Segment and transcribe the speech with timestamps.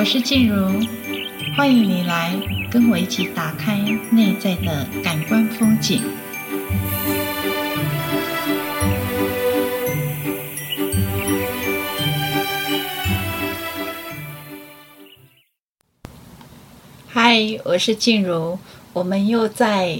[0.00, 0.80] 我是静茹，
[1.54, 2.34] 欢迎你来
[2.70, 3.76] 跟我一起打开
[4.10, 6.00] 内在的感官风景。
[17.06, 18.58] 嗨，我是静茹，
[18.94, 19.98] 我们又在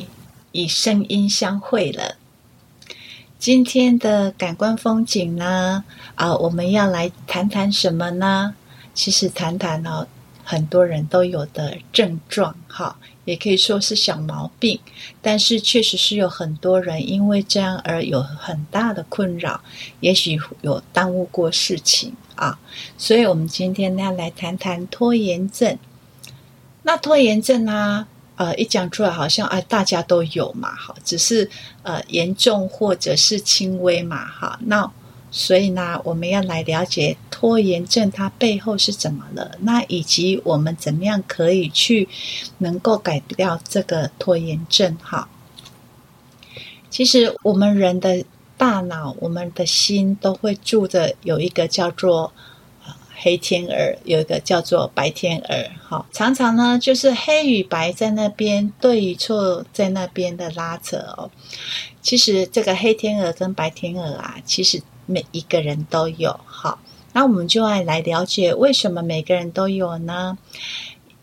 [0.53, 2.17] 以声音相会了。
[3.39, 5.85] 今天的感官风景呢？
[6.15, 8.55] 啊，我们要来谈谈什么呢？
[9.01, 10.07] 其实谈谈哦，
[10.45, 14.79] 很多人都有的症状，哈，也可以说是小毛病，
[15.23, 19.59] 但是确实是有很多人因为这样而有很大的困扰，
[20.01, 22.59] 也许有耽误过事情啊。
[22.99, 25.79] 所以我们今天呢来谈谈拖延症。
[26.83, 28.07] 那拖延症呢？
[28.37, 31.49] 呃，一讲出来好像哎，大家都有嘛，哈，只是
[31.85, 34.59] 呃严重或者是轻微嘛，哈。
[34.67, 34.91] 那
[35.31, 42.09] 所以呢，我们要来了解拖延症它背后是怎么了，那以及我们怎么样可以去
[42.59, 45.29] 能够改掉这个拖延症，哈。
[46.91, 48.25] 其实我们人的
[48.57, 52.33] 大脑，我们的心都会住着有一个叫做。
[53.23, 61.31] 黑天鹅有一个叫做白天鹅，哈，常常呢就是黑与白在那边，对与错在那边的拉扯哦。
[62.01, 64.81] 其实这个黑天鹅跟白天鹅啊，其实
[65.11, 66.79] 每一个人都有，好，
[67.13, 70.39] 那我们就要来了解为什么每个人都有呢？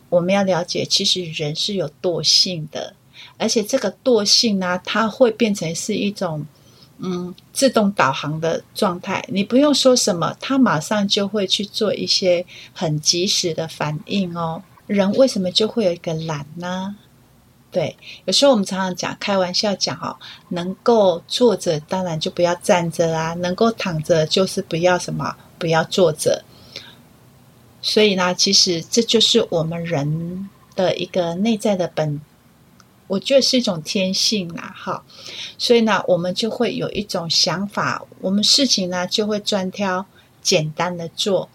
[0.10, 2.94] 我们要了解，其实人是有惰性的，
[3.38, 6.46] 而且这个惰性呢，它会变成是一种。
[7.00, 12.44] 嗯，自动导航的状态，你不用说什么，它马上就会去做一些
[12.74, 14.64] 很及时的反应哦。
[14.88, 16.96] 人为什么就会有一个懒呢？
[17.78, 20.18] 对，有时候我们常常讲，开玩笑讲哦，
[20.50, 26.44] 能够坐着，当然就不要站着啊；能够躺着，就是不要什么，不要坐着。
[27.84, 32.20] 所以呢，其实这就是我们人的一个内在的本。
[33.06, 35.04] 我觉得是一种天性啦，哈，
[35.60, 40.04] 所以呢，我们就会有一种想法，我们事情呢就会专挑
[40.42, 41.48] 简单的做，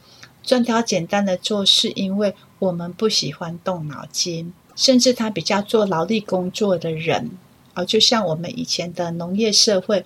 [0.44, 7.31] 专挑简单的做，是因为我们不喜欢动脑筋，甚至他比较做劳力工作的人，
[7.75, 10.05] 啊，就像我们以前的农业社会，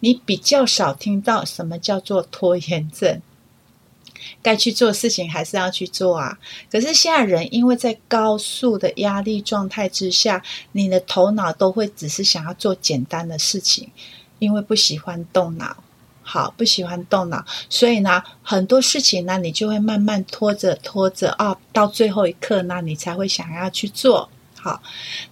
[0.00, 3.20] 你比较少听到什么叫做拖延症。
[4.42, 6.38] 该去做事情还是要去做啊！
[6.70, 10.42] 可是现在人因为在高速的压力状态之下，
[10.72, 13.90] 你的头脑都会只是想要做简单的事情，
[14.38, 15.76] 因为不喜欢动脑，
[16.24, 24.28] 好，不喜欢动脑，所以呢，很多事情呢，你就会慢慢拖着拖着啊，到最后一刻呢，你才会想要去做。
[24.60, 24.82] 好，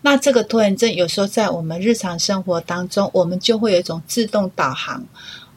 [0.02, 5.04] 那这个拖延症有时候在我们日常生活当中，我们就会有一种自动导航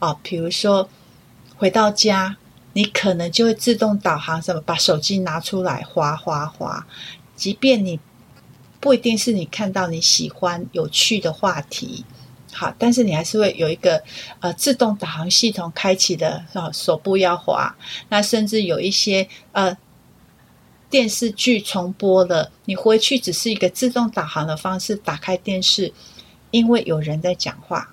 [0.00, 0.88] 啊，比如说
[1.56, 2.36] 回到家。
[2.72, 6.86] 你可能就会自动导航，什么把手机拿出来滑滑滑，
[7.34, 7.98] 即便你
[8.80, 12.04] 不一定是你看到你喜欢有趣的话题，
[12.58, 14.02] 好，但是你还是会有一个
[14.40, 17.76] 呃自动导航系统开启的，哦，手部要滑，
[18.08, 19.76] 那甚至有一些呃
[20.88, 25.92] 电视剧重播了，你回去只是一个自动导航的方式打开电视，
[26.50, 27.92] 因为有人在讲话。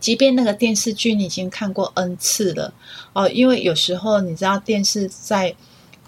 [0.00, 2.72] 即便那个电视剧你已经看过 N 次了
[3.12, 5.54] 哦，因为有时候你知道电视在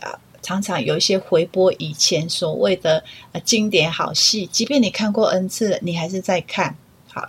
[0.00, 6.76] 啊、常常有一些回播以前所谓的呃经典好戏，即便你看过 N 次了，你还是在看。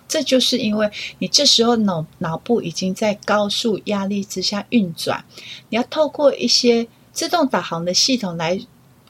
[0.07, 0.89] 这就是因为
[1.19, 5.23] 你这时候脑脑部已经在高速压力之下运转，
[5.69, 8.59] 你要透过一些自动导航的系统来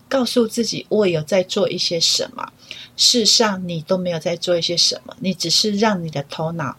[0.07, 2.51] 告诉自己，我有在做一些什么。
[2.97, 6.77] 事实上，你都没有在做一些什么，你只是让你的头脑。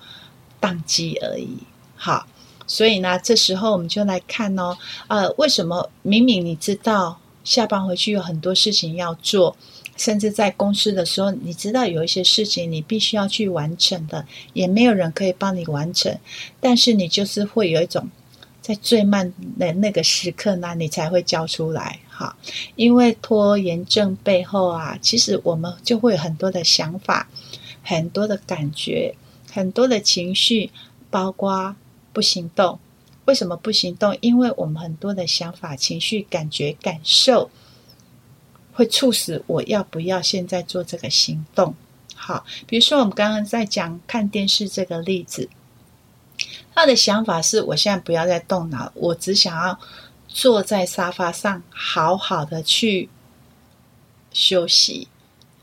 [0.62, 1.56] 宕机而已，
[1.96, 2.26] 好，
[2.66, 4.76] 所以呢，这时候我们就来看哦，
[5.08, 9.56] 呃，为什么明明你知道下班回去有很多事情要做，
[10.00, 16.18] 甚至在公司的时候，你知道有一些事情你必须要去完成的，也没有人可以帮你完成，
[16.58, 18.08] 但是你就是会有一种
[18.62, 22.34] 在最慢的那个时刻呢，你才会交出来，好，
[22.76, 27.28] 因为拖延症背后啊，其实我们就会有很多的想法，
[27.82, 29.14] 很多的感觉。
[29.52, 30.70] 很多的情绪，
[31.10, 31.74] 包括
[32.12, 32.78] 不行动。
[33.24, 34.16] 为什么不行动？
[34.20, 37.50] 因为我们很多的想法、情绪、感觉、感受，
[38.80, 41.74] 会促使我要不要现在做这个行动。
[42.14, 45.50] 好，比如说我们刚刚在讲看电视这个例子，
[46.74, 49.78] 他的想法是我现在不要再动脑，我只想要
[50.28, 53.10] 坐在沙发上，好好的去
[54.32, 55.08] 休息。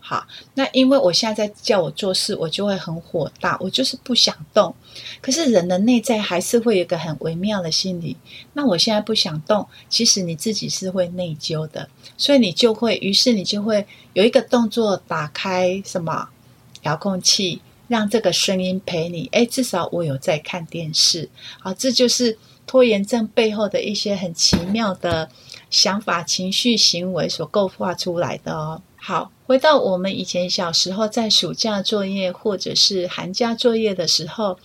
[0.10, 4.74] 好，那因为我现在在叫我做事，我就会很火大，我就是不想动。
[5.20, 8.16] 可是人的内在还是会有一个很微妙的心理。
[8.54, 16.30] 那我现在不想动，其实你自己是会内疚的，所以你就会，于是你就会有一个动作，打开什么
[16.84, 19.28] 遥控器，让这个声音陪你。
[19.34, 21.30] 诶，至少我有在看电视。
[21.60, 25.30] 好，这就是拖延症背后的一些很奇妙的
[25.70, 28.82] 想法、情绪、行为所构化出来的哦。
[29.00, 34.60] 好，回到我们以前小时候，在暑假作业或者是寒假作业的时候，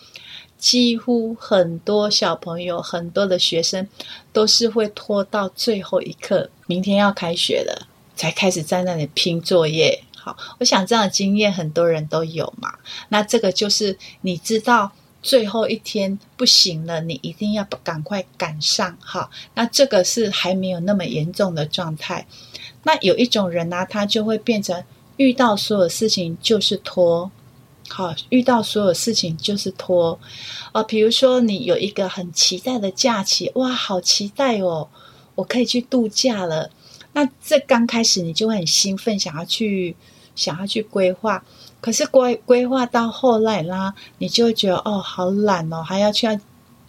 [0.59, 3.87] 几乎很多小朋友、很多的学生
[4.33, 7.87] 都是会拖到最后一刻，明天要开学了，
[8.17, 10.03] 才开始在那里拼作业。
[10.17, 12.75] 好，我想这样的经验很多人都有嘛。
[13.11, 14.91] 那这个就是你知道
[15.23, 18.97] 最后一天不行了，你一定要赶快赶上。
[19.01, 22.27] 好，那这个是还没有那么严重的状态。
[22.85, 24.83] 那有一种人呢、他就会变成
[25.17, 27.31] 遇到所有事情就是拖，
[27.89, 30.19] 好，遇到所有事情就是拖，
[30.73, 34.89] 哦，比如说你有一个很期待的假期，哇，好期待哦，
[35.35, 36.71] 我可以去度假了。
[37.13, 39.95] 那这刚开始你就会很兴奋，想要去
[40.35, 41.45] 想要去规划，
[41.81, 46.27] 可是规规划到后来啦，你就会觉得哦，好懒哦，还要去。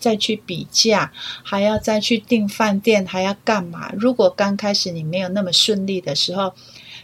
[0.03, 1.13] 再去比价，
[1.43, 3.93] 还要再去订饭店，还要干嘛？
[3.97, 6.53] 如果刚开始你没有那么顺利的时候，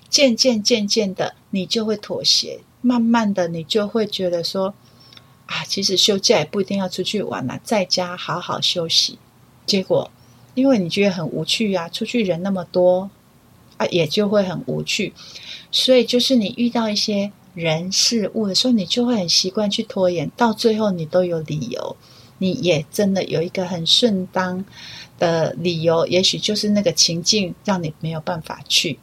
[0.10, 2.60] 渐渐渐渐的，你就会妥协。
[2.82, 4.74] 慢慢的，你就会觉得说，
[5.46, 9.18] 啊，其实休假也不一定要出去玩了，在家好好休息。
[9.66, 10.12] 结果，
[10.56, 13.10] 因为你觉得很无趣呀，出去人那么多，
[13.78, 15.14] 啊，也就会很无趣。
[15.72, 21.96] 所以，就是你遇到一些人事物的时候，你就会很习惯去拖延，到最后你都有理由。
[22.40, 24.66] 你也真的有一个很顺当
[25.20, 28.98] 的理由，也许就是那个情境让你没有办法去。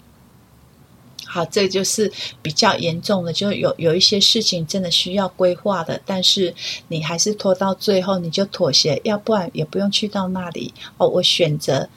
[1.28, 2.10] 好，这就是
[2.40, 6.54] 比较严重的，就有有一些事情真的需要规划的，但是
[6.88, 11.06] 你还是拖到最后，你就妥协，要不然也不用去到那里哦。
[11.08, 11.88] 我选择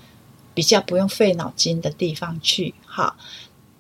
[0.54, 2.74] 比较不用费脑筋的地方去。
[2.86, 3.16] 好，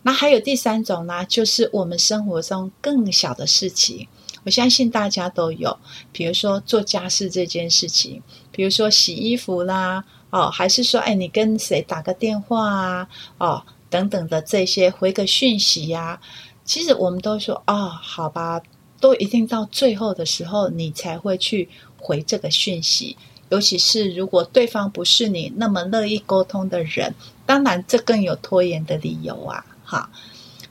[0.04, 4.08] 那还有第三种呢，就是我们生活中更小的事情。
[4.44, 5.78] 我相信大家都有，
[6.12, 8.22] 比如说做家事这件事情，
[8.52, 16.20] 比如说洗衣服啦，哦，还是说，哎，你跟谁打个电话啊，哦，等等的这些回个讯息呀，
[16.64, 18.62] 其实我们都说，哦，好吧，
[19.00, 23.18] 都一定到最后的时候，你才会去回这个讯息，
[23.50, 27.14] 尤其是如果对方不是你那么乐意沟通的人，
[27.46, 30.10] 当然这更有拖延的理由啊，哈。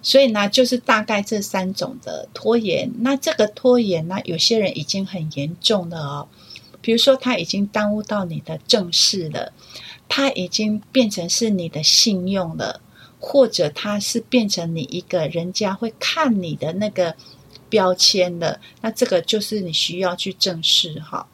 [0.00, 2.90] 所以呢，就是大概这三种的拖延。
[3.00, 6.28] 那这个拖延呢，有些人已经很严重了哦。
[6.80, 9.52] 比如说，他已经耽误到你的正事了，
[10.08, 12.80] 他已经变成是你的信用了，
[13.18, 17.16] 或者他是变成你一个人家会看你的那个
[17.68, 18.60] 标签了。
[18.80, 21.26] 那这个就是你需要去正视哈。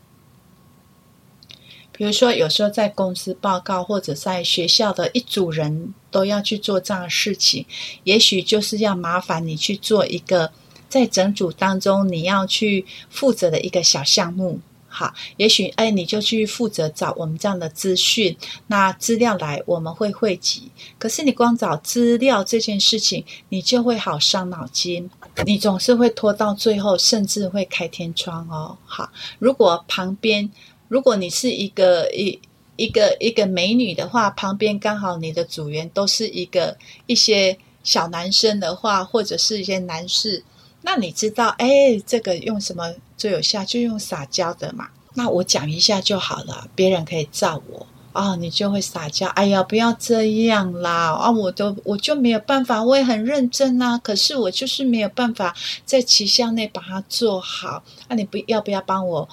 [1.97, 7.65] 比如说，有时候在公司报告，或者在学校的一组人都要去做这样的事情，
[8.03, 10.51] 也许就是要麻烦你去做一个
[10.89, 14.59] 在整组当中你要去负责的一个小项目。
[14.89, 18.37] 好，也许哎，你就去负责找我们这样的资讯，
[18.67, 20.71] 那资料来我们会汇集。
[20.99, 25.09] 可是你光找资料这件事情，你就会好伤脑筋，
[25.47, 28.77] 你总是会拖到最后，甚至会开天窗哦。
[28.85, 29.09] 好，
[29.39, 30.51] 如果旁边。
[30.89, 32.39] 如果你是一个一
[32.77, 36.77] 一个一个美女的话，旁边刚好你的组员都是一个
[37.07, 40.43] 一些小男生的话，或者是一些男士，
[40.83, 43.65] 那你知道，哎，这个用什么最有效？
[43.65, 44.89] 就用撒娇的嘛。
[45.15, 49.27] 那我讲一下就好了，别人可以照我啊、哦，你就会撒娇。
[49.29, 51.13] 哎呀，不要这样啦！
[51.13, 57.85] 啊，我都我就没有办法，我也很认真啊，可是我就是没有办法在期限内把它做好。
[58.09, 59.29] 那、你不要不要帮我？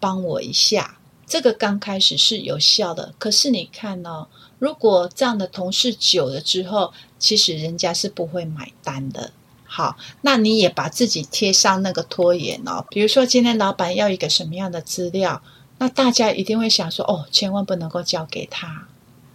[0.00, 3.14] 帮我一下，这个刚开始是有效的。
[3.18, 4.26] 可是你看哦，
[4.58, 9.30] 如果这样的同事久了之后，其实人家是不会买单的。
[9.64, 12.84] 好，那你也把自己贴上那个拖延哦。
[12.88, 15.42] 比如说今天老板要一个什么样的资料，
[15.78, 18.86] 那大家一定会想说，哦，千万不能够交给他。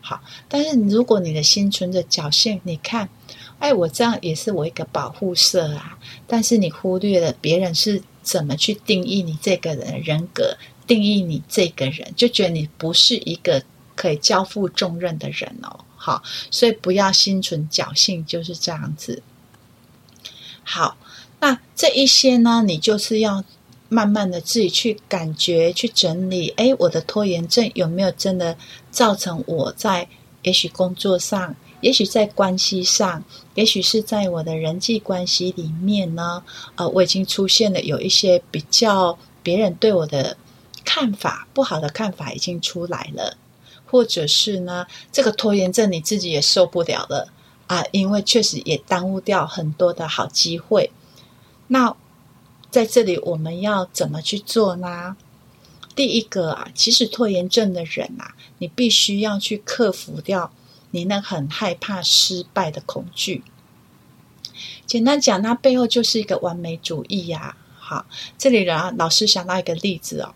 [0.02, 3.08] 好，但是如果你的心存着侥幸，你看，
[3.60, 5.98] 哎，我这样也是我一个保护色啊。
[6.26, 8.02] 但是你忽略了别人是。
[8.24, 10.58] 怎么去定义你这个人的人格？
[10.88, 13.64] 定义你这个人，就觉得你不是一个
[13.96, 15.80] 可以交付重任的人哦。
[15.96, 19.24] 好，所以不要心存侥幸，就是这样子。
[20.64, 20.98] 好，
[21.40, 23.46] 那这一些呢，你就是要
[23.88, 26.50] 慢慢的自己去感觉、去整理。
[26.58, 28.58] 诶，我的拖延症有没有真的
[28.92, 30.08] 造成我在
[30.42, 33.22] 也许工作上，也许在关系上，
[33.56, 36.42] 也许是在我的人际关系里面呢，
[36.76, 40.38] 呃，我已经出现了有一些比较别人对我的
[40.86, 43.38] 看法，不好的看法已经出来了，
[43.86, 47.28] 或者是呢，这个拖延症你自己也受不了了
[47.68, 50.90] 啊，因为确实也耽误掉很多的好机会。
[51.68, 51.94] 那
[52.72, 55.18] 在这里我们要怎么去做呢？
[55.96, 60.52] 第一个啊，其实拖延症的人啊，你必须要去克服掉
[60.94, 63.44] 你那很害怕失败的恐惧。
[64.86, 67.58] 简单讲，那背后就是一个完美主义呀。
[67.80, 68.06] 好，
[68.38, 70.36] 这里呢，老师想到一个例子哦。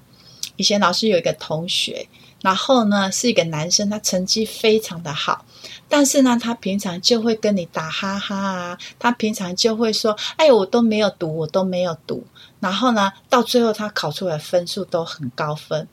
[0.55, 2.07] 以前老师有一个同学，
[2.41, 5.45] 然后呢是一个男生，他成绩非常的好，
[5.87, 12.25] 但是呢，他平常就会跟你打哈哈啊，他平常就会说：“哎，我都没有读，我都没有读。”
[12.59, 15.87] 然后呢，到最后他考出来分数都很高分，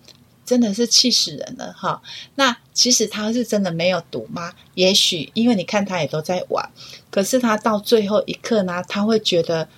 [0.44, 2.00] 真的是气死人了哈。
[2.34, 4.52] 那其实他是真的没有读吗？
[4.74, 6.68] 也许因为你看他也都在玩，
[7.10, 9.68] 可是他到最后一刻呢，他会觉得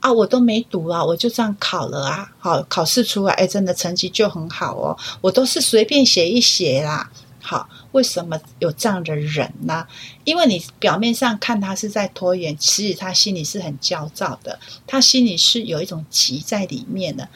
[0.00, 2.30] 啊，我都没读啊，我就这样考了啊。
[2.38, 4.96] 好，考试出来，哎，真的成绩就很好哦。
[5.20, 7.10] 我都是随便写一写啦。
[7.40, 9.86] 好，为什么有这样的人呢？
[10.24, 17.28] 因为你表面上看他是在拖延，其实他心里是很焦躁的，他心里是有一种急在里面的。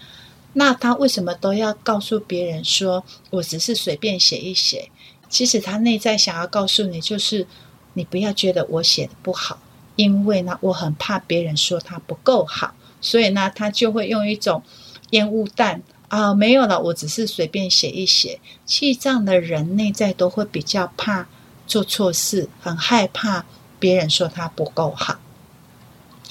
[0.52, 4.90] 那他为什么都要告诉别人说我只是随便写一写？
[5.28, 7.46] 其实他内在想要告诉你，就是
[7.94, 9.60] 你不要觉得我写的不好，
[9.96, 14.62] 因为呢，我很怕别人说他不够好，所以呢，他就会用一种
[15.10, 15.82] 烟雾弹。
[16.08, 18.40] 啊，没有了，我只是随便写一写。
[18.66, 21.28] 气胀的人内在都会比较怕
[21.68, 23.44] 做错事，很害怕
[23.78, 25.20] 别人说他不够好。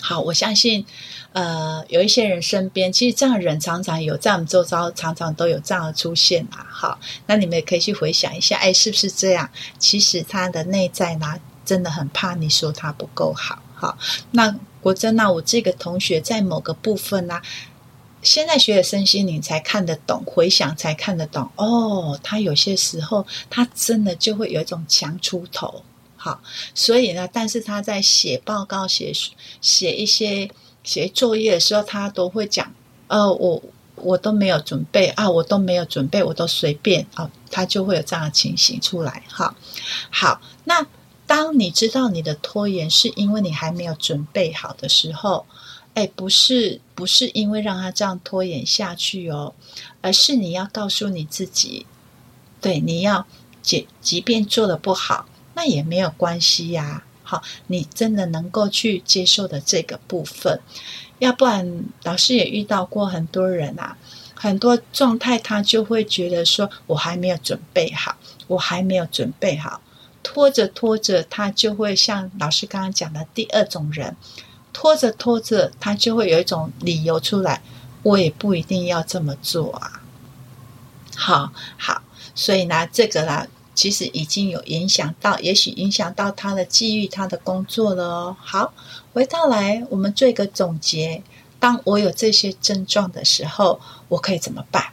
[0.02, 0.86] 好，我相信，
[1.34, 6.66] 呃，有一些人身边，其实这样的人常常有，在我们周遭常常都有这样的出现啊。
[6.70, 9.50] 好，那你们也可以去回想一下，哎，是不是这样？
[9.78, 13.62] 其实他的内在呢，真的很怕你说他不够好。
[13.76, 13.98] 好，
[14.32, 17.42] 那国珍呢，我这个同学在某个部分呢。
[18.22, 21.50] 现在学的身心灵才看得懂，回想才看得懂。
[21.56, 25.86] 哦，他有些时候他真的就会有一种强出头，
[26.18, 26.42] 好，
[26.76, 29.14] 所以呢，但是他在写报告、写
[29.62, 30.50] 写一些
[30.84, 32.74] 写作业的时候，他都会讲，
[33.08, 33.62] 呃，我
[33.96, 39.24] 我都没有准备啊，我都没有准备，我都随便啊，他就会有这样的情形出来。
[39.30, 39.56] 哈，
[40.10, 40.86] 好，那
[41.28, 45.46] 当你知道你的拖延是因为你还没有准备好的时候。
[45.96, 49.54] 哎，不是，不是因为让他这样拖延下去哦，
[50.02, 51.86] 而是你要告诉你自己，
[52.62, 53.26] 对，你要
[53.62, 57.04] 即即便做的不好，那也没有关系呀。
[57.30, 60.60] 好，你真的能够去接受的这个部分，
[61.20, 63.96] 要不然老师也遇到过很多人啊，
[64.34, 68.18] 很多状态他就会觉得说，我还没有准备好，
[68.48, 69.80] 我还没有准备好，
[70.24, 74.16] 拖着拖着，他就会像老师刚刚讲的第二种人。
[74.72, 77.62] 拖着拖着，他就会有一种理由出来，
[78.04, 80.02] 我也不一定要这么做啊。
[81.16, 82.02] 好好，
[82.34, 83.48] 所以呢，这个啦，
[83.80, 88.36] 其实已经有影响到，也许影响到他的际遇、他的工作了哦。
[88.38, 88.74] 好，
[89.14, 91.24] 回到来，我们做一个总结：
[91.62, 94.84] 当我有这些症状的时候，我可以怎么办？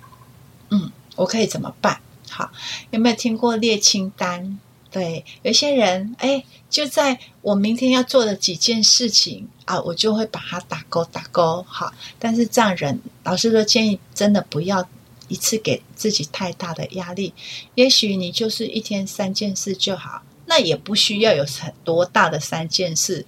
[0.71, 2.01] 嗯，我可以怎么办？
[2.31, 2.53] 好，
[2.93, 4.61] 有没有听过列清单？
[4.89, 11.61] 对，有些人哎，就在我明天要做的几件事情啊，我就会把它打勾打勾。
[11.69, 14.89] 好，但是这样人，老师都建议真的不要
[15.29, 17.33] 一次给自己太大的压力。
[17.75, 23.27] 也许你就是一天三件事就好，那也不需要有很多大的三件事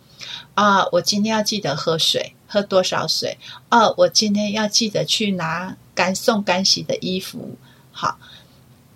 [0.55, 0.87] 啊。
[0.93, 3.38] 我今天要记得喝水，喝多少水？
[3.69, 7.57] 啊，我今天要记得去拿干送干洗的衣服。
[7.90, 8.19] 好。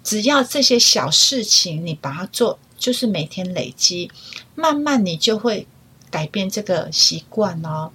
[0.04, 4.10] 只要这些小事情你把它做，就是每天累积，
[4.56, 5.64] 慢慢你就会
[6.10, 7.92] 改变这个习惯哦。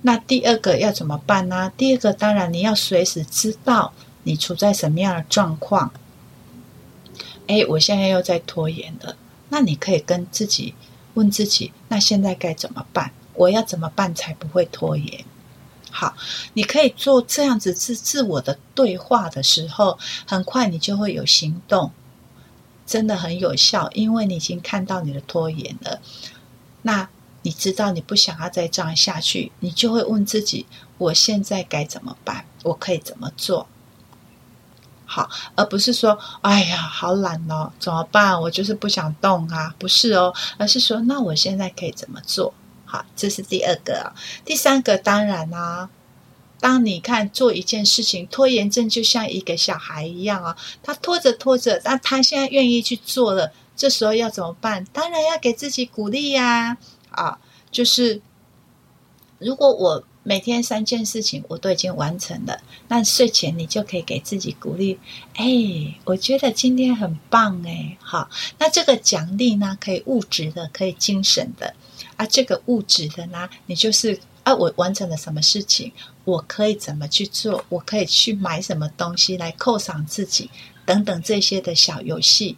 [0.00, 1.70] 那第二个要怎么办呢？
[1.76, 5.92] 第二个当然你要随时知道你处在什么样的状况。
[7.46, 9.16] 哎，我现在又在拖延了，
[9.48, 10.74] 那你可以跟自己
[11.14, 13.12] 问自己：那现在该怎么办？
[13.34, 15.24] 我要怎么办才不会拖延？
[15.90, 16.14] 好，
[16.52, 21.90] 你可以做这样子自自我的对话的时候，很快你就会有行动，
[22.86, 26.00] 真的很有效，因为你已经看到你的拖延了。
[26.82, 27.08] 那
[27.42, 30.66] 你知道你不想要再这样下去，你就会问自己：
[30.98, 32.44] 我现在该怎么办？
[32.62, 33.66] 我可以怎么做？
[35.12, 38.40] 好，而不是说：哎呀，好懒哦，怎么办？
[38.40, 42.54] 我就是不想动啊，不是哦，而是说：那我现在可以怎么做？
[42.84, 44.14] 好，这是第二个啊。
[44.44, 45.90] 第三个当然啦、啊，
[46.60, 54.84] 当你看做一件事情，拖延症就像一个小孩一样啊，他拖着拖着，那他现在愿意去做了，这时候要怎么办？
[54.92, 56.76] 当然要给自己鼓励呀！
[57.10, 57.40] 啊，
[57.72, 58.22] 就是
[59.38, 64.98] 如果我每天三件事情我都已经完成了，那睡前你就可以给自己鼓励。
[65.34, 65.46] 哎，
[66.04, 67.96] 我觉得今天很棒哎！
[68.00, 71.74] 好，那这个奖励呢，可以物质的，可以精神的
[72.16, 72.26] 啊。
[72.26, 75.90] 这个物质的呢，你就是啊，我完成了什么事情，
[76.24, 77.64] 我可以怎么去做？
[77.70, 80.50] 我可以去买什么东西来犒赏自己，
[80.84, 82.56] 等等这些的小游戏。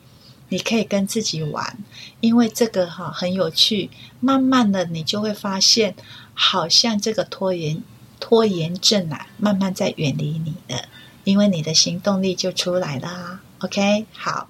[0.49, 1.78] 你可以跟自己玩，
[2.21, 3.88] 因为这个哈很有趣。
[4.21, 5.95] 慢慢的，你就会发现，
[6.34, 7.82] 好像这个拖延
[8.20, 10.84] 拖延症啊，慢慢在远离你了，
[11.24, 13.40] 因为你的行动力就出来了。
[13.58, 14.48] OK，好，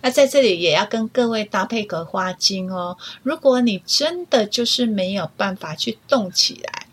[0.00, 2.96] 那在这里也要跟各位搭配个花精哦。
[3.22, 6.86] 如果你真的就是没有办法去动起来，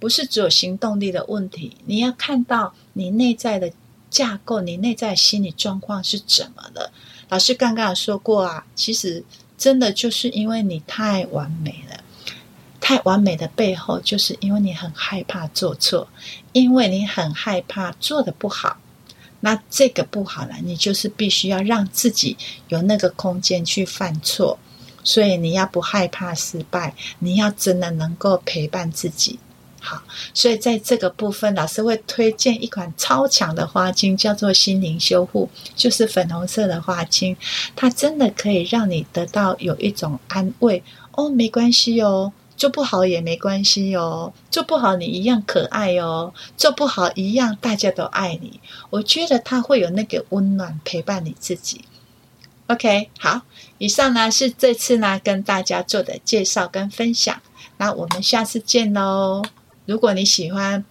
[0.00, 3.72] 不是只有行动力的问题，你要看到你内在的
[4.10, 6.92] 架构，你内在的心理状况是怎么了。
[7.28, 9.24] 老师刚刚有说过啊，其实
[9.56, 12.02] 真的就是因为你太完美了，
[12.82, 16.06] 太完美的背后，就是因为你很害怕做错，
[16.52, 18.76] 因为你很害怕做得不好。
[19.40, 22.36] 那这个不好了，你就是必须要让自己
[22.68, 24.58] 有那个空间去犯错，
[25.02, 29.38] 所以你要不害怕失败，你要真的能够陪伴自己。
[29.80, 30.00] 好，
[30.32, 37.36] 所以在这个部分，老师会推荐一款超强的花精，叫做心灵修护，就是粉红色的花精，
[37.74, 40.80] 它真的可以让你得到有一种安慰
[41.12, 42.32] 哦，没关系哦，
[42.62, 48.60] 做不好也没关系哦，做不好你一样可爱哦，做不好一样大家都爱你。
[48.90, 51.84] 我觉得它会有那个温暖陪伴你自己。
[52.68, 53.40] OK，好，
[53.78, 57.42] 以上呢是这次呢跟大家做的介绍跟分享，
[57.78, 59.42] 那我们下次见喽。
[59.84, 60.84] 如果你喜欢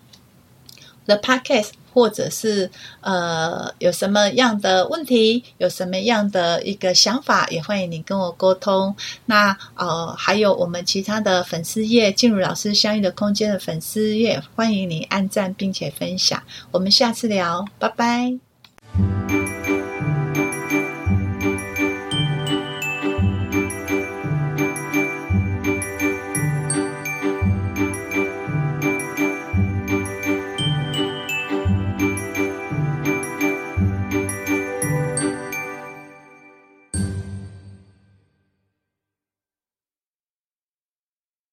[1.06, 2.70] The Podcast，或者是
[3.02, 8.96] 呃有什么样的问题，有什么样的一个想法，也欢迎你跟我沟通。
[9.26, 16.42] 那哦还有我们其他的粉丝页，进入老师相应的空间的粉丝页，欢迎你按赞并且分享。
[16.72, 18.51] 我们下次聊，拜拜。